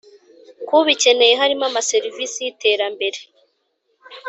K’ubikeneye 0.67 1.33
harimo 1.41 1.65
amaserivisi 1.69 2.37
y 2.41 2.49
iterambere. 2.53 3.19